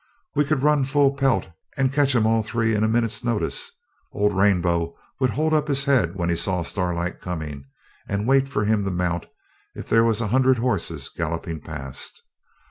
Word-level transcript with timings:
We 0.33 0.45
could 0.45 0.63
run 0.63 0.83
full 0.83 1.13
pelt 1.15 1.47
and 1.77 1.93
catch 1.93 2.15
'em 2.15 2.25
all 2.25 2.41
three 2.41 2.73
in 2.73 2.83
a 2.83 2.87
minute's 2.87 3.23
notice; 3.23 3.71
old 4.11 4.35
Rainbow 4.35 4.95
would 5.19 5.29
hold 5.29 5.53
up 5.53 5.67
his 5.67 5.83
head 5.83 6.15
when 6.15 6.27
he 6.27 6.35
saw 6.35 6.63
Starlight 6.63 7.21
coming, 7.21 7.65
and 8.07 8.27
wait 8.27 8.49
for 8.49 8.65
him 8.65 8.83
to 8.83 8.89
mount 8.89 9.27
if 9.75 9.87
there 9.89 10.03
was 10.03 10.19
a 10.19 10.29
hundred 10.29 10.57
horses 10.57 11.07
galloping 11.07 11.59
past. 11.61 12.23